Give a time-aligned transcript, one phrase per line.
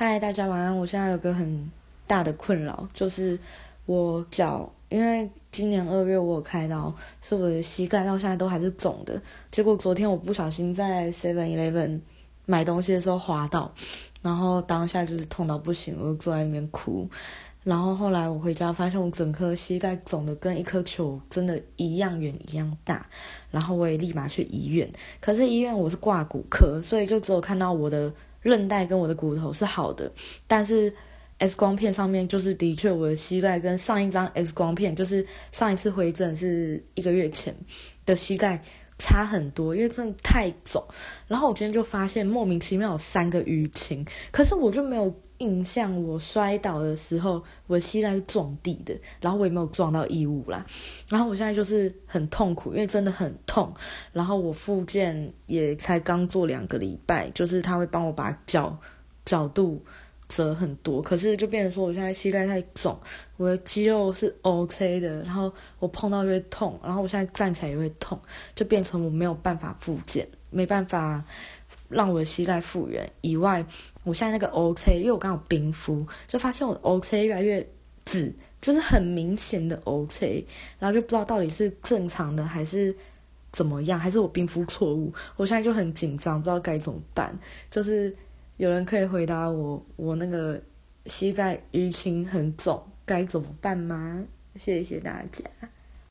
[0.00, 0.78] 嗨，大家晚安。
[0.78, 1.72] 我现在有个很
[2.06, 3.36] 大的困扰，就是
[3.84, 9.20] 我脚，因为今年二月我有开刀，是我的膝盖到现在都还是肿的。
[9.50, 11.98] 结果昨天我不小心在 Seven Eleven
[12.46, 13.72] 买东西的时候滑倒，
[14.22, 17.08] 然后当下就是痛到不行，我就坐在那边哭。
[17.64, 23.04] 然后后来我回家发现我整颗膝盖肿的跟一颗球真的一样圆一样大，
[23.50, 24.88] 然后我也立马去医院。
[25.20, 30.10] 可是医院我是挂骨科，所以就只有看到我的韧带跟我的骨头是好的，
[30.46, 30.92] 但是
[31.38, 37.54] X 光片上面就是的确我的膝盖跟上一张 X 光片，就是上一次回诊是一个月前
[38.04, 38.60] 的膝盖
[38.98, 40.84] 差很多，因为真的太肿。
[41.26, 45.14] 然后我今天就发现莫名其妙有三个淤青，可是我就没有。
[45.38, 50.66] 印象我摔倒的时候，我膝盖是撞地的，然后我也没有撞到异物啦。
[51.06, 53.72] 然后我现在就是很痛苦，因为真的很痛。
[54.12, 58.76] 然后我复健也才刚做两个礼拜，就是他会帮我把脚
[59.24, 59.80] 角度
[60.28, 62.98] 折很多，可是就变成说我现在膝盖太肿，
[63.36, 68.20] 我的肌肉是 OK 的，然后我碰到就会痛，然后我现在站起来也会痛，
[68.54, 71.24] 就变成我没有办法复健，没办法。
[71.88, 73.64] 让我的膝盖复原以外，
[74.04, 77.66] 我现在那个 OK，因为我刚好冰敷，就发现我的 OK 越来越
[78.04, 80.46] 紫，就是很明显的 OK，
[80.78, 82.94] 然后就不知道到底是正常的还是
[83.52, 85.10] 怎么样，还是我冰敷错误。
[85.36, 87.34] 我现在就很紧张，不知道该怎么办。
[87.70, 88.14] 就是
[88.58, 90.60] 有人可以回答我，我那个
[91.06, 94.26] 膝盖淤青很肿，该怎么办吗？
[94.56, 95.44] 谢谢大家。